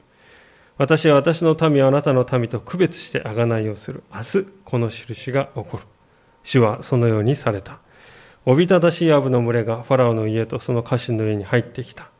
[0.77, 4.03] 私は私の民をあなたの民と区別して贖いをする。
[4.13, 5.92] 明日、この印が起こる。
[6.45, 7.79] 主はそのようにされた。
[8.45, 12.11] おびただしいアブの群れがファラオの家とその家臣の家に入ってきた。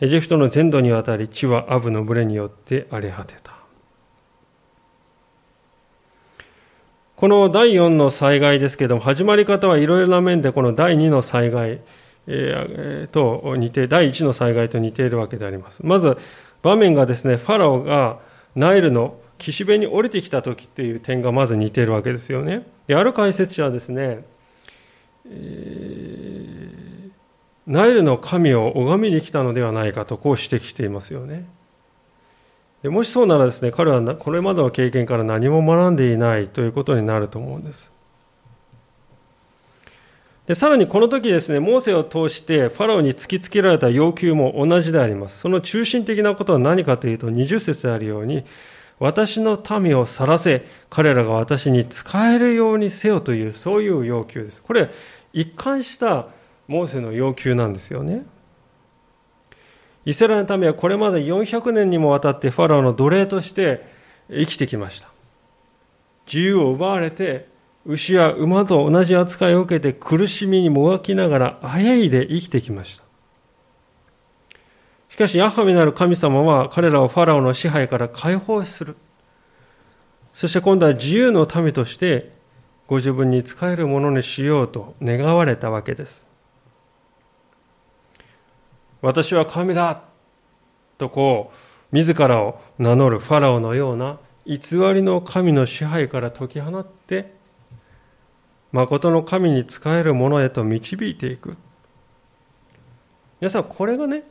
[0.00, 3.60] エジプトの全土にわたり地はアブの群れによって荒れ果てた。
[7.16, 11.82] この第4の災害ですけれども、始まり方はいろいろな面でこの第2の災害、
[12.26, 15.84] えー、と似て、第1の災害と似ているわけであります。
[15.84, 16.16] まず、
[16.62, 18.20] 場面がですね、ファラオが
[18.56, 22.66] ナイルの岸辺に降りてきた時っていう点がまず似ているわけですよね。
[22.90, 24.24] である解説者はですね、
[25.24, 27.10] えー、
[27.68, 31.46] ナイルの神を拝みに来たのではないかとこう指摘していますよね。
[32.82, 37.92] でもしそうならですね、彼はこれまでの経験から何も学んでいないということになると思うんです。
[40.48, 45.38] でさらにこの時ですね、モーセを通してファラオに突きつけられた要求も同じであります。
[45.38, 48.44] その中心的なことは何かというと、20節であるように、
[49.00, 54.62] 私の民を去らせ、彼らが私に仕えるようにせよという、そういう要求です。
[54.62, 54.90] これ、
[55.32, 56.28] 一貫した
[56.68, 58.26] モーセの要求なんですよね。
[60.04, 63.86] イスラエルの民はこれまで400年にもわたってファラオの奴隷として
[64.30, 65.08] 生きてきました。
[66.26, 67.48] 自由を奪われて、
[67.86, 73.09] 牛や馬と同じ扱いを受けて苦しみにもがきながら、あやいで生きてきました。
[75.20, 78.96] かし、ヤハメなる神様は彼らをファラオの支配から解放する。
[80.32, 82.32] そして今度は自由の民として
[82.86, 86.26] ご自分に仕えるものにしようと願われたわけです。
[89.02, 90.02] 私は神だ
[90.98, 91.52] とこ
[91.92, 94.56] う、自らを名乗るファラオのような偽
[94.94, 97.34] りの神の支配から解き放って、
[98.72, 101.56] 誠の神に仕える者へと導いていく。
[103.40, 104.24] 皆さん、これがね、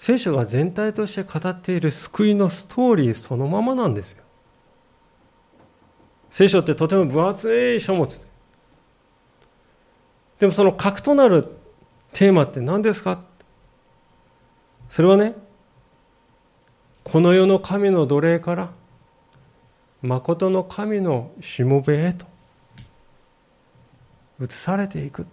[0.00, 4.24] 聖書が全体として語っている救いのストーリーそのままなんですよ。
[6.30, 8.26] 聖書ってとても分厚い書物で。
[10.38, 11.48] でもその核となる
[12.14, 13.22] テーマって何ですか？
[14.88, 15.34] それはね、
[17.04, 18.70] この世の神の奴隷から、
[20.00, 22.24] 誠の神のしもべへと
[24.42, 25.26] 移されていく。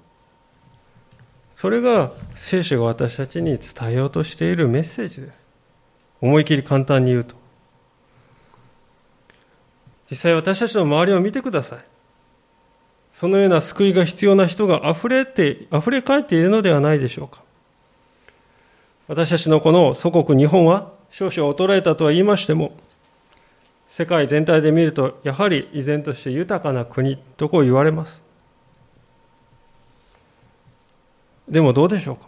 [1.58, 5.44] それが聖書が私たちに伝えようとしているメッセージです。
[6.22, 7.34] 思い切り簡単に言うと。
[10.12, 11.80] 実際私たちの周りを見てください。
[13.12, 17.42] そのような救いが必要な人が溢れて、溢れ返っているのではないでしょうか。
[19.08, 22.78] 私たちのこの祖国日本は少々衰えたとは言いましても、
[23.88, 28.27] 世界全体で見ると、やはり依然として豊かな国とこう言われます。
[31.48, 32.28] でもどうでしょうか？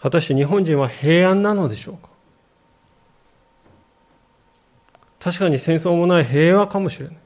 [0.00, 2.10] 果たして日本人は平安なのでしょうか？
[5.20, 7.16] 確かに戦争もない平和かもしれない。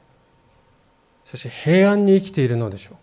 [1.25, 2.99] そして平安に生きているのでしょうか？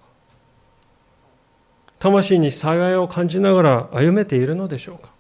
[1.99, 5.11] 魂に幸いを感じながら歩めているのでしょうか？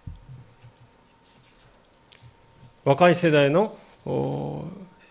[2.84, 3.76] 若い世代の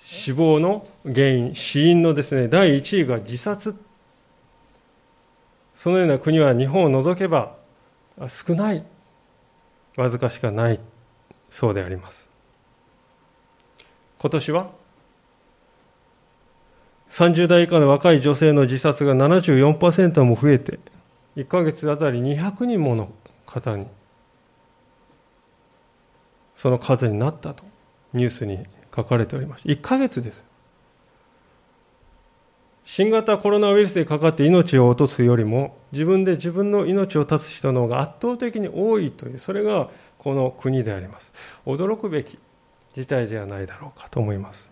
[0.01, 3.75] 死亡の原因、死因のですね、第1位が自殺。
[5.75, 7.55] そのような国は日本を除けば
[8.27, 8.83] 少ない、
[9.97, 10.79] わずかしかない、
[11.49, 12.29] そうであります。
[14.19, 14.71] 今年は
[17.11, 20.79] 30代以下の若い女性の自殺が74%も増えて、
[21.35, 23.09] 1ヶ月あたり200人もの
[23.45, 23.87] 方に、
[26.55, 27.63] その数になったと
[28.13, 29.65] ニュースに書かれております。
[29.65, 30.43] 1ヶ月です。
[32.85, 41.33] 新型コロナウイルスでかかって命を落とすよりも、自分で自分の命を絶つ人の方が圧倒的に多いという、それがこの国であります。
[41.65, 42.37] 驚くべき
[42.93, 44.71] 事態ではないだろうかと思います。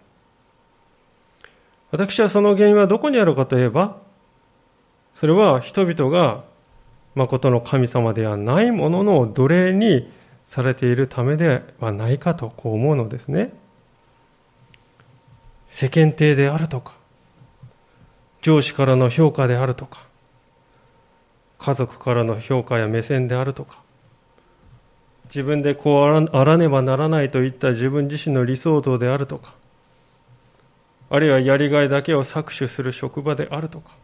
[1.89, 3.97] 私はその原因はどこにあるかといえば、
[5.15, 6.43] それは人々が
[7.15, 10.11] 誠の神様ではないものの奴隷に
[10.45, 13.53] されているためではないかとこう思うのですね。
[15.65, 16.93] 世間体であるとか、
[18.43, 20.03] 上司からの評価であるとか、
[21.59, 23.81] 家族からの評価や目線であるとか、
[25.25, 29.53] 自分でこうあらねばならないといった自分自身の理想像であるとか、
[31.09, 33.95] あるいはやりがいだけを搾取する職場であるとか、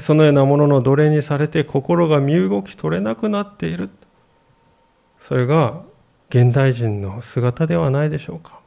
[0.00, 3.90] そのようなものの奴隷にされて心が身動き取れなくなっている。
[5.20, 5.82] それが
[6.30, 8.61] 現代人の姿ではないでしょうか。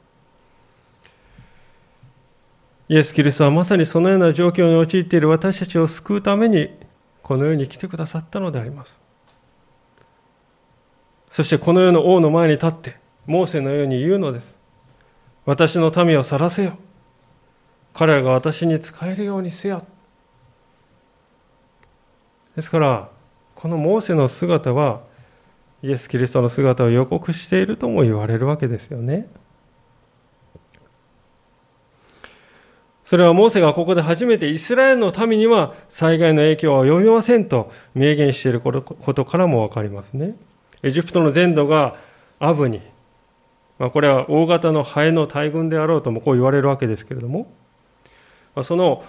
[2.88, 6.70] イエス・キリストはまさにそのような状況に陥っている私たちを救うために
[7.24, 8.96] この世に来てくださったのであります。
[11.32, 14.56] そしてこの世の王の前に立って、モーセのように言うのです。
[15.46, 16.78] 私の民を去らせよ。
[17.94, 19.84] 彼らが私に仕えるようにせよ。
[22.56, 23.10] ですから、
[23.56, 25.02] このモーセの姿は、
[25.82, 29.28] イエス・キリストの姿を予告しているとも言われるわけですよね。
[33.06, 40.36] それはモーセがここで初めてイスラエルの民には災害の影響は及びませんと明言していることからもわかりますね。
[40.82, 41.98] エジプトの全土が
[42.40, 42.82] アブに、
[43.78, 47.52] まあ、これは大型のハエの大群であろうともこう言われるわけですけれども、
[48.56, 49.04] まあ、その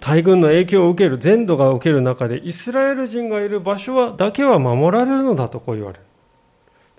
[0.00, 6.00] 大群の影響を受ける、全土が受ける中で、イスラエル人がいる場所はだけは守られるのだとこう言われ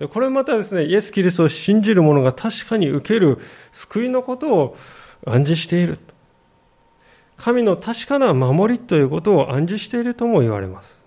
[0.00, 0.08] る。
[0.08, 3.38] これまたですね、イエス・キリストを信じる者が確かに受ける
[3.70, 4.76] 救いのことを
[5.26, 5.98] 暗示している。
[7.40, 11.00] 神の確かな守りということを暗示しているとも言われます。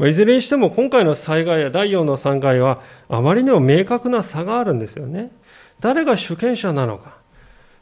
[0.00, 5.30] いずれにしても今回の災害や第4の災害はあまりにも明確な差があるんですよね。
[5.80, 7.18] 誰が主権者なのか。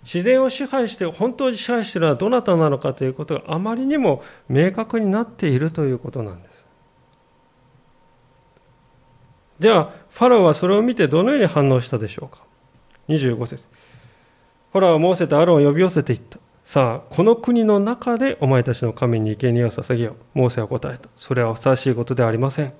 [0.02, 6.64] 自然を支配して本当に支配しているのはどなたなのかということがあまりにも明確になっているということなんです。
[9.60, 12.42] では、ファラオはそれを見てどのように反応したでしょうか。
[13.08, 13.64] 25節。
[14.76, 16.38] ファラオはモーセとアロンを呼び寄せていった。
[16.66, 20.38] さあ、この国の中でお前たちの神に生贄を捧げよう。
[20.38, 21.08] モーセは答えた。
[21.16, 22.74] それはふさわしいことではありません。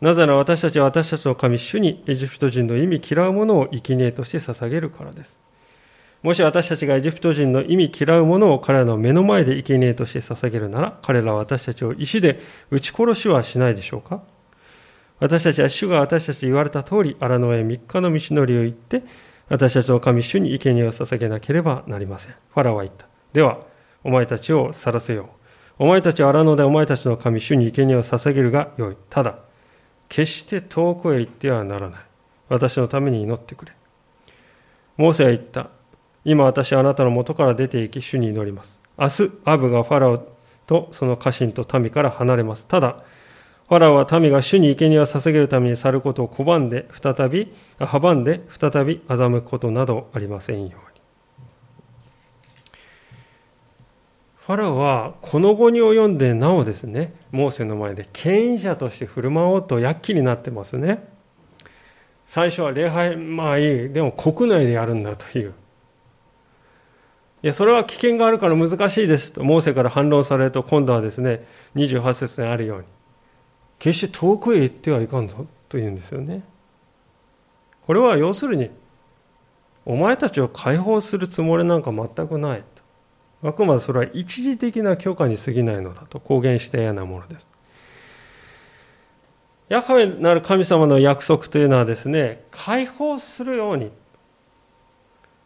[0.00, 5.36] なぜなら私たちは私たちの神主にエジプト人の意味嫌うものを生贄として捧げるからです。
[6.24, 12.40] もし私たちがエジプト人の意味嫌うものを彼らの目の前で生贄として捧げるなら、彼らは私たちを石で
[12.72, 14.24] 撃ち殺しはしないでしょうか？
[15.20, 19.04] 私たちは主が私たちに言われた通り、荒野へ3日の道のりを行って、
[19.48, 22.30] 私たちの神主に生贄を捧げなければなりません。
[22.30, 23.06] ファラは言った。
[23.32, 23.58] では、
[24.04, 25.30] お前たちを去らせよ
[25.78, 25.84] う。
[25.84, 28.96] お前たちは荒野でお前たちの神主に生贄を捧げるがよい。
[29.10, 29.38] ただ、
[30.08, 32.00] 決して遠くへ行ってはならない。
[32.48, 33.72] 私のために祈ってくれ。
[34.96, 35.70] モーセは言った。
[36.24, 38.80] 今私はあなたの元から出て行き、主に祈ります。
[38.98, 40.18] 明日、アブがファラオ
[40.66, 42.66] とその家臣と民から離れます。
[42.66, 43.02] ただ、
[43.72, 51.00] ファラオは民が主に生贄を捧げるために去ることを拒んで、再び、阻んで、再び欺くことなどありませんように。
[54.36, 61.08] ファラオはこの後に及んでなおですね、モーセの前で権威者として振る舞おうと躍起になってますね。
[62.26, 65.54] 最初は礼拝、まあいい、でも国内でやるんだという。
[67.42, 71.46] いや、それは危険があるから難しいですと、モーセから反論されると、今度はですね、
[71.76, 72.84] 28節にあるように、
[73.82, 76.44] 決して遠くへ行ってはいかんぞと言うんですよね。
[77.84, 78.70] これは要するに、
[79.84, 82.62] お前たちを解放するつもりなんか全くない
[83.42, 83.48] と。
[83.48, 87.46] あくまでそれは一時的な許可に過ぎないのだと公言したようなものです。
[89.68, 93.90] ヤハウェなる神様の約束というのはですね、解放するように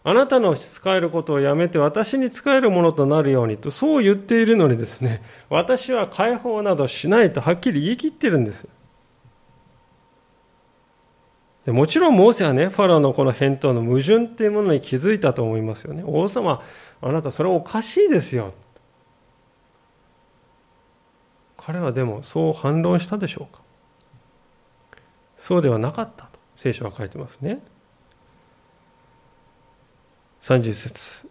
[0.08, 8.68] あなたの使えることをやめて私に使えるものとなるようにと、そう言っているのにですね、私は解放などしないとはっきり言い切ってるんです。
[11.66, 16.04] もちろんモーセはね、ファラオのこの返答の矛盾っていうものに気づいたと思いますよね。
[16.06, 16.62] 王様、
[17.02, 18.52] あなたそれおかしいですよ。
[21.56, 23.60] 彼はでもそう反論したでしょうか
[25.36, 27.58] そうではなかったと聖書は書いてますね。
[30.46, 31.28] 30節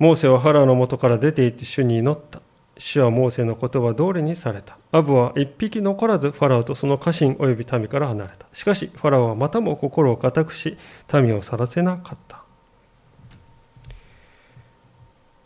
[0.00, 2.40] モーセはハラーの元から出て行って主に祈った。
[2.76, 4.78] 主はモーセの言葉通りにされた。
[4.90, 8.46] アブは一匹残らずファラオとその家臣及び民から離れた。
[8.52, 10.76] しかしファラオはまたも心を固くし、
[11.12, 12.42] 民を去らせなかった。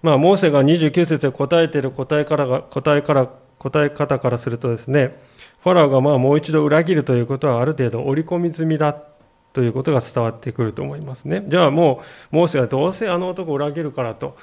[0.01, 5.19] まあ、モーセが29節で答えている答えからが答えから答え方からするとですね、
[5.63, 8.89] ファラオがまあもう一度裏切るということはある程度織り込み済みだ
[9.53, 11.45] ということが伝わってくると思いますね。
[11.49, 14.37] じゃあもう、モーセはどうせあの男を裏切るからと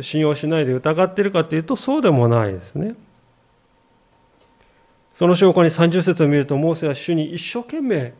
[0.00, 2.94] 信用しないで疑ってるかというと、そうでもないですね。
[5.12, 8.14] その証拠に30節を見ると、モーセは主に一生懸命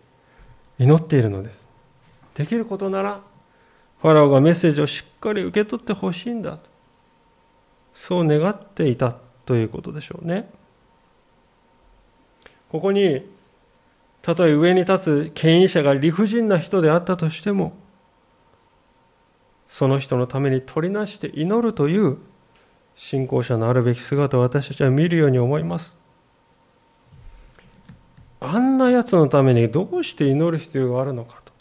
[0.79, 1.65] 祈っているのです。
[2.35, 3.21] できることなら、
[4.01, 6.73] ファラオがメッセージをしっかり受け取ってほしいんだと。
[7.95, 9.17] そう願っていた
[9.47, 10.51] ということでしょうね。
[12.69, 13.31] ここに
[14.23, 17.77] たとえ上に立つ権威者が理不尽な人であったとしても、
[19.67, 22.19] その人のために取りなして祈るという
[22.95, 25.97] 信仰者のあるべき姿を私たちは見るように思います。
[28.39, 31.53] あんな奴のためにどうして祈る必要があるのかと。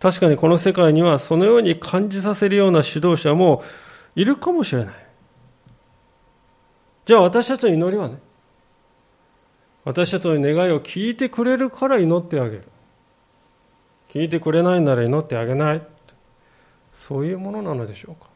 [0.00, 3.62] 確かにこの世界にはそのように感じさせるような指導者も
[4.14, 4.94] いるかもしれない。
[7.06, 8.18] じゃあ私たちの祈りはね、
[9.84, 12.64] 私たちの願いを聞いてくれるから祈ってあげる。
[14.10, 15.82] 聞いてくれないなら祈ってあげない。
[16.94, 18.28] そういうものなのでしょうか。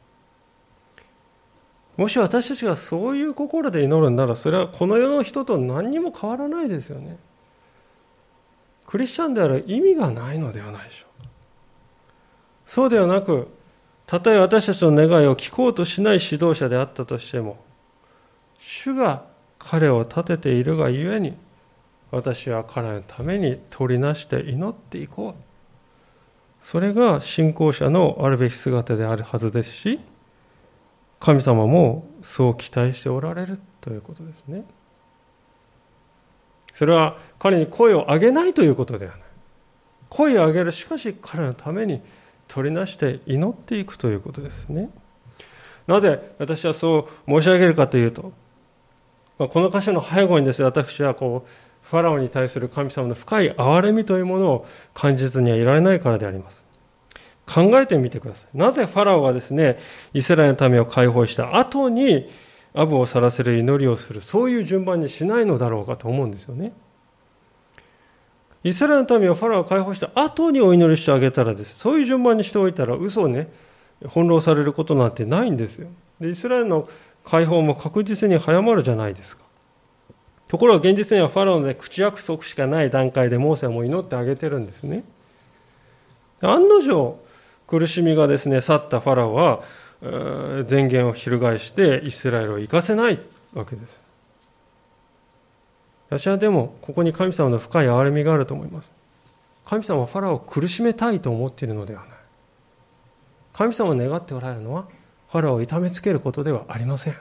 [1.97, 7.18] もし私たちがそういう心で祈るなら、それはこの世の人と何にも変わらないですよね。
[8.86, 11.28] クリスチャンである意味がないのではないでしょうか。
[12.66, 13.49] そうではなく、
[14.07, 17.62] たとえ私たちの願いを聞こうとしない指導者であったとしても、
[18.59, 19.24] 主が
[19.64, 21.36] 彼を立てているがゆえに
[22.10, 25.34] 私は彼のために取りなして祈っていこう。
[26.62, 30.00] それが信仰者のあるべき姿であるはずですし
[31.20, 34.64] 神様もそう期待しておられるということですね。
[36.74, 39.20] それは彼に声を上げないということではない。
[40.08, 42.02] 声を上げるしかし彼のために
[42.48, 44.90] 取りなして祈っていくということですね。
[45.86, 48.32] なぜ私はそう申し上げるかというと
[49.39, 51.49] この箇所の背後にですね、私はこう、
[51.82, 56.62] ファラオに対する神様の深い憐れみというものを感じずにはいられないからであります。
[57.47, 58.57] 考えてみてください。
[58.57, 59.78] なぜファラオがですね、
[60.14, 62.30] イスラエルの民を解放した後に、
[62.72, 66.72] アブを去らせる祈りをする、そういう順番にしないのだろうかと思うんですよね。
[68.64, 73.51] イスラエルの民をファラオを解放した後にお祈りしてあげたらです、そういう順番にしておいたら、嘘をね、
[74.09, 75.89] 翻弄されることなんてないんですよ。
[76.20, 76.89] でイスラエルの
[77.25, 79.43] 解放も確実に早まるじゃないですか。
[80.47, 85.05] ところが現実にはファラオの、ね、口約束しかない段階でモーセはもう祈ってあげてるんですね。
[86.41, 87.18] 案の定、
[87.66, 89.62] 苦しみがですね、去ったファラオは、
[90.70, 93.20] 前言を翻してイスラエルを行かせない
[93.55, 94.01] わけです。
[96.11, 98.93] 私はでも、ここに神様の深い憐れみがあると思います。
[99.64, 102.11] 神様はファラオを苦しめたいと思っているのではない。
[103.55, 104.87] 神様を願っておられるのは、
[105.35, 107.14] ファラを痛めつけることではありません。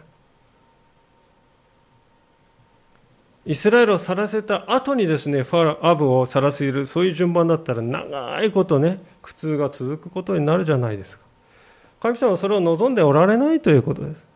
[3.47, 11.23] イスラエルを去らせた後にですね、ファラアブを去らせる、そういう順番だったら長いことね、苦痛が続くことになるじゃないですか。
[12.01, 14.27] 神様はそれを望んでおられないということです。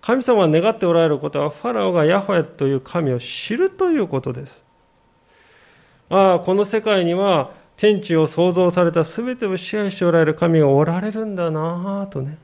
[0.00, 4.64] 神様が願っておられることは、ファラオがヤホエという神を知るということです。
[6.10, 12.38] ああ、この世界には天地を創造された全てを支配しておられる神がおられるんだなぁとね。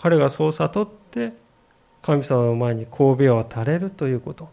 [0.00, 1.34] 彼がそう悟って、
[2.00, 4.48] 神様の前に神戸を垂れるということ。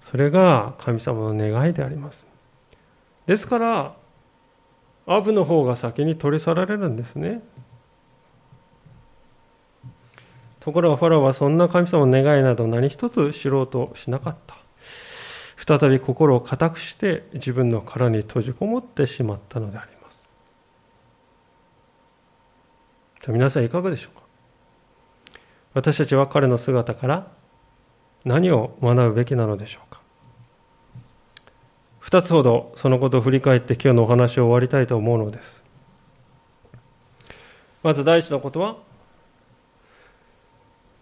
[0.00, 2.26] それが神様の願いであります。
[3.26, 3.94] ですから、
[5.06, 7.42] アブの方が先に取り去られるんですね。
[10.60, 14.56] ところがファラオはそんな神様の願いなど何一つ知ろうとしなかった。
[15.56, 20.28] 再び心を固くして自分の殻に閉じこもってしまったのであります。
[23.28, 24.19] 皆さんいかがでしょうか？
[25.72, 27.26] 私たちは彼の姿から
[28.24, 30.00] 何を学ぶべきなのでしょうか？
[32.00, 35.62] 二つほどそのことを振り返って今日のお話を終わりたいと思うのです。
[37.82, 38.76] まず第一のことは、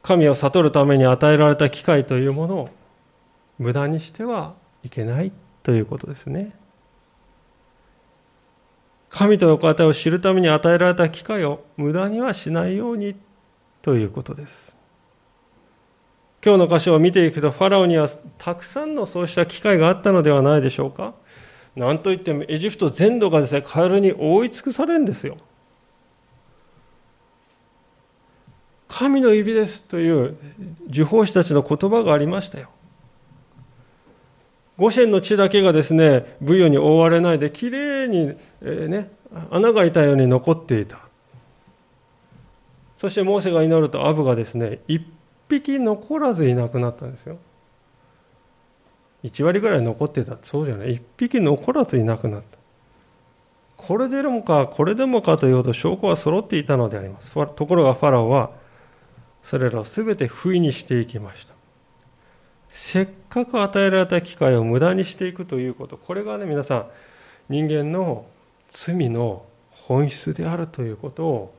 [0.02, 2.68] 神を悟るために与えられた機会というものを
[3.58, 4.54] 無駄にしては
[4.84, 6.54] いけないということですね。
[9.08, 13.16] 神との方を知るために与えられた機会を無駄にはしないように
[13.88, 14.76] ということです。
[16.44, 21.14] 今日の箇所を見ていくと、ファラオにはたくさんのそうした機会があったのではないでしょうか。
[21.74, 25.38] なんといってもエジプト全土がですね、カエルに覆い尽くされるんですよ。
[28.88, 30.36] 神の指ですという
[30.88, 32.68] 受法師たちの言葉がありましたよ。
[34.76, 39.10] 五線の地だけがですね、ブヨに覆われないで、きれいに、えー、ね、
[39.50, 41.07] 穴が開いたように残っていた。
[42.98, 45.06] そしてモーセが祈るとアブがですね、一
[45.48, 47.38] 匹残らずいなくなったんですよ。
[49.22, 50.96] 1割ぐらい残ってたそうじゃない。
[50.96, 52.58] 1匹残らずいなくなった。
[53.76, 57.30] これでもか、これでもかというほど証拠は揃っていたのであります。
[57.32, 58.50] ところがファラオは、
[59.44, 61.54] それらを全て不意にしていきました。
[62.70, 66.86] せっかく与えられた機会を無駄にしていくということ、これがね、皆さん、
[67.48, 68.26] 人間の
[68.68, 71.57] 罪の本質であるということを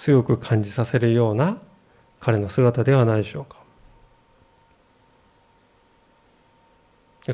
[0.00, 1.58] 強く感じさせるような
[2.20, 3.60] 彼の姿ではないでしょうか。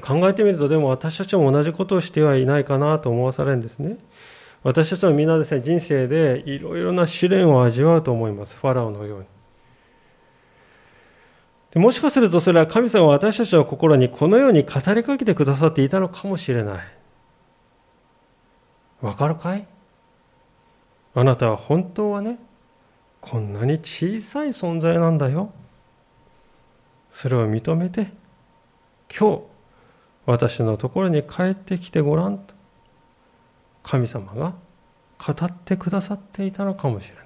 [0.01, 3.99] 考えてみると、でも私たちも同じことをしてはいないかなと思わされるんですね。
[4.64, 8.57] 私たちもみんなですね、人生でいろいろな試練を味わうと思います。
[8.57, 9.27] ファラオのように。
[11.71, 16.85] でもしかするとそれは神様は私たちの心にこのように語りかけてくださっていたのかもしれない。
[19.03, 19.69] わかるかい？
[21.14, 22.41] あなたは本当はね、
[23.29, 25.51] こんなに小さい存在なんだよ。
[27.11, 28.12] それを認めて、
[29.18, 29.43] 今日、
[30.27, 32.55] 私のところに帰ってきてごらんと、
[33.83, 34.55] 神様が
[35.18, 37.24] 語ってくださっていたのかもしれない。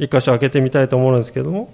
[0.00, 1.72] 一箇所開けてみたいと思うんですけども、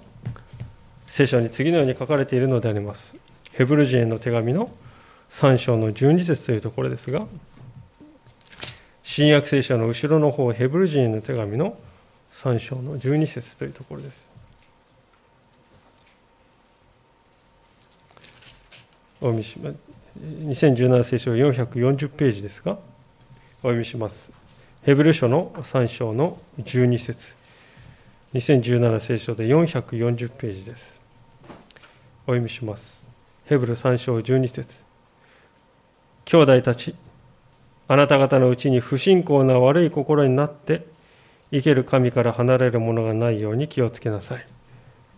[1.07, 3.13] 聖書に次のように書かれているのであります。
[3.51, 4.71] ヘブル人への手紙の
[5.31, 7.27] 3章の12節というところですが、
[9.03, 11.77] 新約聖書の後ろの方、ヘブル人の手紙の
[12.43, 14.21] 3章の12節というところです。
[19.21, 19.75] お読みします。
[20.19, 22.73] 2017聖書440ページですが、
[23.63, 24.31] お読みします。
[24.83, 27.19] ヘブル書の3章の12節
[28.33, 30.99] 2017聖書で440ページです。
[32.23, 33.05] お読みします。
[33.45, 34.73] ヘブル3章12節
[36.25, 36.95] 兄弟たち、
[37.91, 40.87] あなた方のうちに不信仰な悪い心になって、
[41.51, 44.45] 生ける神から離れるものがないように気をつけなさい。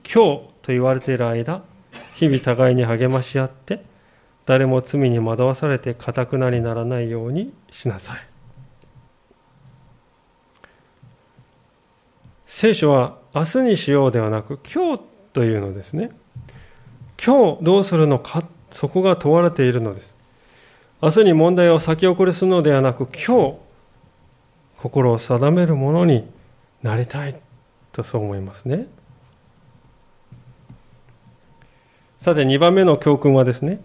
[0.03, 1.61] 今日と言われている間、
[2.15, 3.85] 日々互いに励まし合って、
[4.47, 8.27] 誰も罪に惑わされて堅くなにならないようにしなさい。
[12.47, 15.03] 聖書は明日にしようではなく今日
[15.33, 16.09] というのですね。
[17.23, 20.12] 今日どうするのか、そこが問われているのです。
[21.03, 23.57] 明日に問題を先送りするのではなく、今日、
[24.77, 26.25] 心を定めるものに
[26.81, 27.35] なりたい
[27.91, 28.87] とそう思いますね。
[32.23, 33.81] さて2番目の教訓はですね、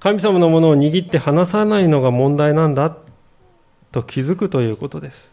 [0.00, 2.96] 神様のものを握って離さないのが問題なんだ
[3.92, 5.30] と気づくということです。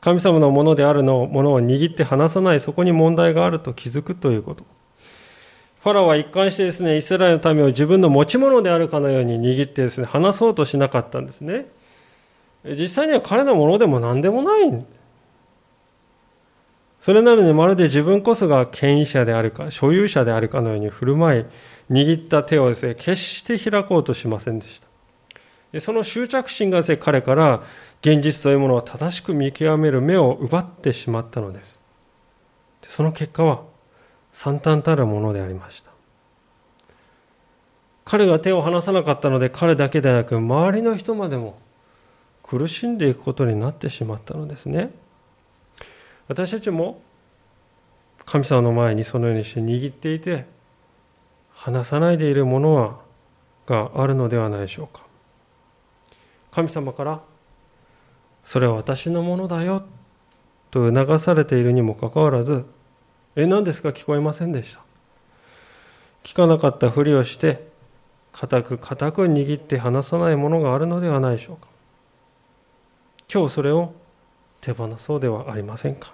[0.00, 4.64] 神様のものであるのものを握って離さない、そこに問題があると気づくということ。
[5.82, 11.66] ファラオは一貫してですね、イスラエルの民を自分の持ち物であるかのように握ってですね、離そうとしなかったんですね。
[12.64, 14.86] 実際には彼のものでも何でもない。
[17.00, 21.44] それなのにまるで自分こそが権威者であるか、所有者であるかのように振る舞い、
[21.90, 24.82] 握った手をですね、決して開こうとしませんでし
[25.72, 25.80] た。
[25.80, 27.62] その執着心がですね、彼から
[28.02, 31.82] 現実というものを正しく見極める目を奪ってしまったのです。
[32.86, 33.69] その結果は
[34.42, 35.90] 惨憺たるものでありました。
[38.06, 41.58] 彼が手を離さなかったので彼だけでなく周りの人までも
[42.42, 44.92] 苦しんでいくことになってしまったのですね。
[46.26, 47.02] 私たちも
[48.24, 50.46] 神様の前にそのようにして握っていて
[51.52, 52.98] 離さないでいるものは
[53.66, 55.02] があるのではないでしょうか。
[56.50, 57.20] 神様から
[58.46, 59.84] それは私のものだよ
[60.70, 62.64] と促されているにもかかわらず、
[63.36, 63.90] え、何ですか？
[63.90, 64.80] 聞こえませんでした。
[66.24, 67.68] 聞かなかったふりをして、
[68.32, 71.68] 固く固く握って離さないものがあるのではないでしょうか。
[73.32, 73.92] 今日それを
[74.60, 76.12] 手放そうではありませんか。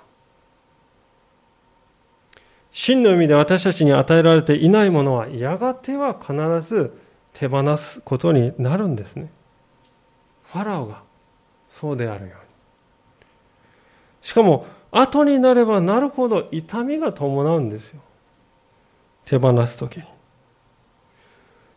[2.70, 6.94] 真の意味で私たちに与えられていないものは、やがては必ず
[7.32, 9.30] 手放すことになるんですね。
[10.44, 11.02] ファラオが
[11.68, 12.36] そうであるように。
[14.20, 18.00] しかも、後になればなるほど痛みが伴うんですよ。
[19.24, 20.04] 手放すときに。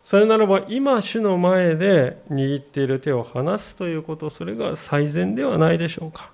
[0.01, 6.31] それならば今主の前で握っている手を離すということ、それが最善ではないでしょうか。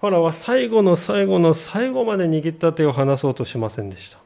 [0.00, 4.18] ファラは最後の最後の最後まで握った手を離そうとしませんでした。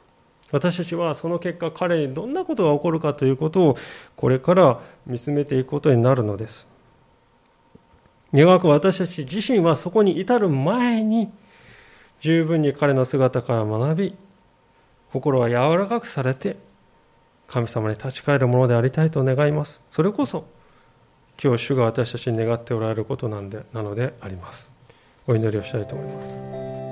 [0.51, 3.76] 私たちはその結果彼にどんなことが起こるかということを
[4.16, 6.66] これから見つめていくことになるのです。
[8.35, 11.31] 願く私たち自身はそこに至る前に
[12.20, 14.16] 十分に彼の姿から学び
[15.12, 16.57] 心は柔らかくされて
[17.47, 19.81] 神様に立ち返るものでありたいと願います。
[19.91, 20.45] それこそ
[21.43, 24.72] 今日主が私たちに願っておられることなんでなのであります。
[25.26, 26.88] お祈りをしたいと思います。